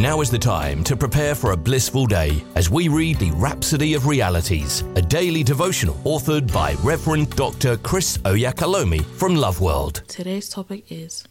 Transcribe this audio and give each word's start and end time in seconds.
Now 0.00 0.22
is 0.22 0.30
the 0.30 0.38
time 0.38 0.82
to 0.84 0.96
prepare 0.96 1.34
for 1.34 1.52
a 1.52 1.56
blissful 1.58 2.06
day 2.06 2.42
as 2.54 2.70
we 2.70 2.88
read 2.88 3.18
the 3.18 3.32
Rhapsody 3.32 3.92
of 3.92 4.06
Realities, 4.06 4.82
a 4.96 5.02
daily 5.02 5.42
devotional 5.42 5.96
authored 6.04 6.50
by 6.50 6.72
Reverend 6.82 7.36
Dr. 7.36 7.76
Chris 7.76 8.16
Oyakhilome 8.24 9.04
from 9.04 9.36
Love 9.36 9.60
World. 9.60 10.02
Today's 10.08 10.48
topic 10.48 10.90
is 10.90 11.28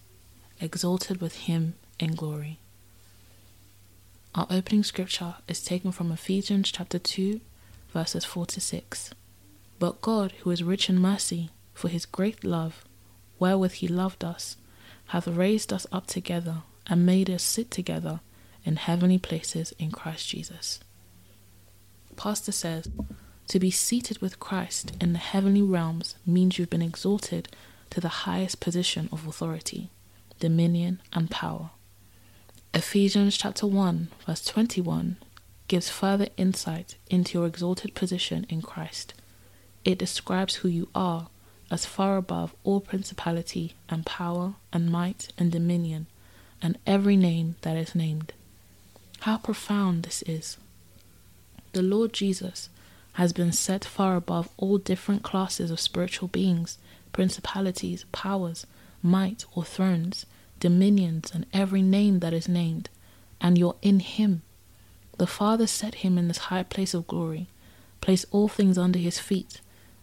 Exalted 0.62 1.20
with 1.20 1.36
Him 1.36 1.74
in 2.00 2.14
Glory. 2.14 2.60
Our 4.36 4.46
opening 4.52 4.84
scripture 4.84 5.38
is 5.48 5.64
taken 5.64 5.92
from 5.92 6.12
Ephesians 6.12 6.72
chapter 6.72 7.00
2, 7.00 7.42
verses 7.92 8.24
4 8.24 8.46
to 8.46 8.62
6. 8.62 9.10
But 9.80 10.00
God, 10.00 10.34
who 10.42 10.52
is 10.52 10.62
rich 10.62 10.92
in 10.92 11.00
mercy, 11.00 11.50
for 11.74 11.88
his 11.88 12.06
great 12.06 12.44
love, 12.44 12.86
wherewith 13.40 13.72
he 13.72 13.88
loved 13.88 14.24
us, 14.24 14.58
hath 15.08 15.28
raised 15.28 15.74
us 15.74 15.88
up 15.92 16.06
together 16.06 16.58
and 16.86 17.04
made 17.04 17.32
us 17.32 17.42
sit 17.42 17.72
together 17.72 18.20
in 18.66 18.76
heavenly 18.76 19.18
places 19.18 19.74
in 19.80 19.92
Christ 19.92 20.28
Jesus. 20.30 20.80
Pastor 22.16 22.52
says, 22.52 22.90
to 23.50 23.60
be 23.60 23.72
seated 23.72 24.22
with 24.22 24.40
Christ 24.40 24.92
in 25.02 25.14
the 25.14 25.20
heavenly 25.20 25.64
realms 25.64 26.16
means 26.24 26.60
you've 26.60 26.70
been 26.70 26.84
exalted 26.84 27.50
to 27.90 28.00
the 28.00 28.26
highest 28.28 28.60
position 28.60 29.10
of 29.12 29.26
authority, 29.26 29.90
dominion, 30.40 31.02
and 31.14 31.32
power. 31.32 31.72
Ephesians 32.76 33.36
chapter 33.36 33.66
1, 33.66 34.10
verse 34.28 34.46
21 34.46 35.18
gives 35.68 35.90
further 35.90 36.28
insight 36.38 36.96
into 37.10 37.40
your 37.40 37.48
exalted 37.48 37.96
position 37.96 38.46
in 38.50 38.62
Christ. 38.62 39.16
It 39.84 39.98
describes 39.98 40.56
who 40.56 40.68
you 40.68 40.90
are 40.94 41.30
as 41.72 41.86
far 41.88 42.18
above 42.18 42.56
all 42.64 42.82
principality 42.82 43.74
and 43.90 44.06
power 44.06 44.54
and 44.72 44.92
might 44.92 45.30
and 45.38 45.52
dominion 45.52 46.06
and 46.62 46.78
every 46.86 47.18
name 47.18 47.56
that 47.62 47.78
is 47.78 47.96
named. 47.96 48.34
How 49.22 49.38
profound 49.38 50.04
this 50.04 50.22
is. 50.22 50.58
The 51.74 51.82
Lord 51.82 52.14
Jesus 52.14 52.70
has 53.14 53.34
been 53.34 53.52
set 53.52 53.84
far 53.84 54.16
above 54.16 54.48
all 54.56 54.78
different 54.78 55.24
classes 55.24 55.72
of 55.72 55.80
spiritual 55.82 56.30
beings, 56.30 56.78
principalities, 57.12 58.06
powers, 58.14 58.66
might, 59.04 59.44
or 59.54 59.66
thrones, 59.66 60.26
dominions, 60.62 61.32
and 61.34 61.46
every 61.52 61.82
name 61.82 62.20
that 62.20 62.32
is 62.32 62.48
named, 62.48 62.90
and 63.42 63.58
you're 63.58 63.76
in 63.82 64.00
Him. 64.00 64.42
The 65.18 65.28
Father 65.28 65.68
set 65.68 65.96
Him 65.96 66.18
in 66.18 66.30
this 66.30 66.48
high 66.48 66.64
place 66.64 66.94
of 66.94 67.06
glory, 67.06 67.48
placed 68.00 68.26
all 68.32 68.48
things 68.48 68.78
under 68.78 69.00
His 69.00 69.20
feet, 69.20 69.60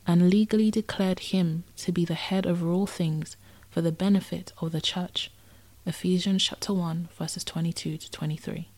and 0.06 0.28
legally 0.28 0.70
declared 0.70 1.20
Him 1.20 1.64
to 1.78 1.91
be 1.91 2.05
the 2.05 2.14
head 2.14 2.47
over 2.47 2.69
all 2.69 2.86
things 2.86 3.39
for 3.70 3.80
the 3.80 3.92
benefit 3.92 4.53
of 4.58 4.73
the 4.73 4.80
church. 4.83 5.30
Ephesians 5.86 6.45
chapter 6.45 6.75
1, 6.75 7.08
verses 7.19 7.45
22 7.45 7.97
to 7.97 8.11
23. 8.11 8.69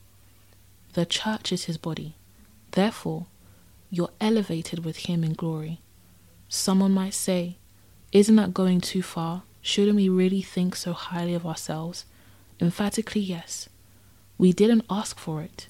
The 0.94 1.06
church 1.06 1.52
is 1.52 1.64
his 1.64 1.78
body. 1.78 2.16
Therefore, 2.72 3.26
you're 3.90 4.10
elevated 4.20 4.84
with 4.84 5.08
him 5.08 5.24
in 5.24 5.32
glory. 5.34 5.80
Someone 6.48 6.92
might 6.92 7.14
say, 7.14 7.56
Isn't 8.12 8.36
that 8.36 8.54
going 8.54 8.80
too 8.80 9.02
far? 9.02 9.42
Shouldn't 9.60 9.96
we 9.96 10.08
really 10.08 10.42
think 10.42 10.76
so 10.76 10.92
highly 10.92 11.34
of 11.34 11.46
ourselves? 11.46 12.04
Emphatically, 12.60 13.20
yes. 13.20 13.68
We 14.38 14.52
didn't 14.52 14.84
ask 14.88 15.18
for 15.18 15.42
it. 15.42 15.68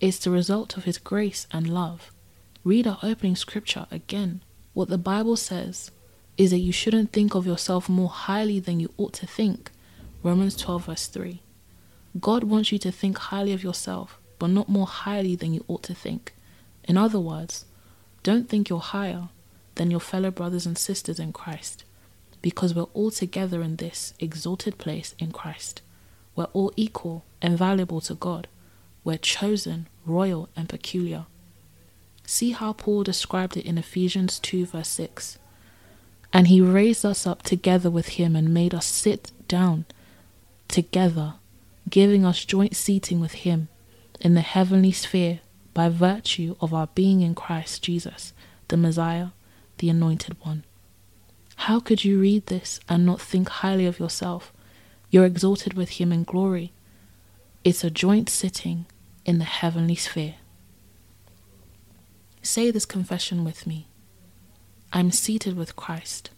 It's 0.00 0.18
the 0.18 0.30
result 0.30 0.76
of 0.76 0.84
his 0.84 0.98
grace 0.98 1.46
and 1.50 1.68
love. 1.72 2.12
Read 2.64 2.86
our 2.86 2.98
opening 3.02 3.36
scripture 3.36 3.86
again. 3.90 4.42
What 4.72 4.88
the 4.88 4.98
Bible 4.98 5.36
says 5.36 5.90
is 6.36 6.50
that 6.50 6.58
you 6.58 6.72
shouldn't 6.72 7.12
think 7.12 7.34
of 7.34 7.46
yourself 7.46 7.88
more 7.88 8.08
highly 8.08 8.60
than 8.60 8.80
you 8.80 8.92
ought 8.96 9.12
to 9.14 9.26
think. 9.26 9.70
Romans 10.22 10.56
12, 10.56 10.84
verse 10.86 11.06
3. 11.06 11.42
God 12.18 12.44
wants 12.44 12.72
you 12.72 12.78
to 12.78 12.92
think 12.92 13.18
highly 13.18 13.52
of 13.52 13.62
yourself, 13.62 14.18
but 14.40 14.50
not 14.50 14.68
more 14.68 14.86
highly 14.86 15.36
than 15.36 15.54
you 15.54 15.64
ought 15.68 15.84
to 15.84 15.94
think. 15.94 16.34
In 16.82 16.96
other 16.96 17.20
words, 17.20 17.66
don't 18.24 18.48
think 18.48 18.68
you're 18.68 18.80
higher 18.80 19.28
than 19.76 19.92
your 19.92 20.00
fellow 20.00 20.32
brothers 20.32 20.66
and 20.66 20.76
sisters 20.76 21.20
in 21.20 21.32
Christ, 21.32 21.84
because 22.42 22.74
we're 22.74 22.94
all 22.94 23.12
together 23.12 23.62
in 23.62 23.76
this 23.76 24.14
exalted 24.18 24.78
place 24.78 25.14
in 25.20 25.30
Christ. 25.30 25.82
We're 26.34 26.48
all 26.52 26.72
equal 26.74 27.24
and 27.40 27.56
valuable 27.56 28.00
to 28.00 28.14
God. 28.14 28.48
We're 29.04 29.18
chosen, 29.18 29.86
royal, 30.04 30.48
and 30.56 30.68
peculiar. 30.68 31.26
See 32.26 32.50
how 32.50 32.72
Paul 32.72 33.04
described 33.04 33.56
it 33.56 33.66
in 33.66 33.78
Ephesians 33.78 34.40
2, 34.40 34.66
verse 34.66 34.88
6. 34.88 35.38
And 36.32 36.48
he 36.48 36.60
raised 36.60 37.04
us 37.04 37.26
up 37.26 37.42
together 37.42 37.90
with 37.90 38.08
him 38.20 38.34
and 38.34 38.54
made 38.54 38.74
us 38.74 38.86
sit 38.86 39.32
down 39.46 39.84
together, 40.68 41.34
giving 41.88 42.24
us 42.24 42.44
joint 42.44 42.74
seating 42.76 43.20
with 43.20 43.32
Him 43.32 43.68
in 44.20 44.34
the 44.34 44.40
heavenly 44.40 44.92
sphere 44.92 45.40
by 45.72 45.88
virtue 45.88 46.56
of 46.60 46.74
our 46.74 46.88
being 46.88 47.22
in 47.22 47.34
Christ 47.34 47.82
Jesus, 47.82 48.32
the 48.68 48.76
Messiah, 48.76 49.28
the 49.78 49.88
Anointed 49.88 50.36
One. 50.42 50.64
How 51.56 51.80
could 51.80 52.04
you 52.04 52.20
read 52.20 52.46
this 52.46 52.80
and 52.88 53.04
not 53.04 53.20
think 53.20 53.48
highly 53.48 53.86
of 53.86 53.98
yourself? 53.98 54.52
You're 55.10 55.24
exalted 55.26 55.74
with 55.74 55.90
Him 55.90 56.12
in 56.12 56.24
glory. 56.24 56.72
It's 57.64 57.84
a 57.84 57.90
joint 57.90 58.28
sitting 58.28 58.86
in 59.24 59.38
the 59.38 59.44
heavenly 59.44 59.94
sphere. 59.94 60.36
Say 62.42 62.70
this 62.70 62.86
confession 62.86 63.44
with 63.44 63.66
me 63.66 63.86
I'm 64.92 65.10
seated 65.10 65.56
with 65.56 65.76
Christ, 65.76 66.30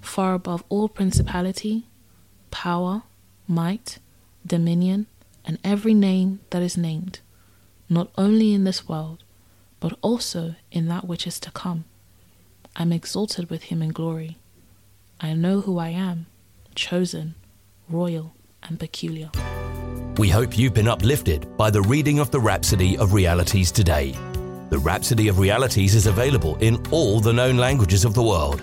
far 0.00 0.34
above 0.34 0.62
all 0.68 0.88
principality, 0.88 1.86
power, 2.50 3.02
might, 3.48 3.98
dominion, 4.46 5.06
and 5.44 5.58
every 5.64 5.94
name 5.94 6.40
that 6.50 6.62
is 6.62 6.76
named, 6.76 7.20
not 7.88 8.10
only 8.16 8.54
in 8.54 8.64
this 8.64 8.88
world, 8.88 9.24
but 9.80 9.98
also 10.02 10.54
in 10.70 10.86
that 10.86 11.06
which 11.06 11.26
is 11.26 11.40
to 11.40 11.50
come. 11.50 11.84
I 12.76 12.82
am 12.82 12.92
exalted 12.92 13.50
with 13.50 13.64
him 13.64 13.82
in 13.82 13.90
glory. 13.90 14.38
I 15.20 15.34
know 15.34 15.60
who 15.60 15.78
I 15.78 15.88
am, 15.88 16.26
chosen, 16.74 17.34
royal, 17.88 18.34
and 18.62 18.78
peculiar. 18.78 19.30
We 20.18 20.28
hope 20.28 20.56
you've 20.56 20.74
been 20.74 20.88
uplifted 20.88 21.56
by 21.56 21.70
the 21.70 21.82
reading 21.82 22.18
of 22.18 22.30
the 22.30 22.40
Rhapsody 22.40 22.96
of 22.96 23.12
Realities 23.12 23.72
today. 23.72 24.14
The 24.70 24.78
Rhapsody 24.78 25.28
of 25.28 25.38
Realities 25.38 25.94
is 25.94 26.06
available 26.06 26.56
in 26.56 26.82
all 26.90 27.20
the 27.20 27.32
known 27.32 27.56
languages 27.56 28.04
of 28.04 28.14
the 28.14 28.22
world 28.22 28.62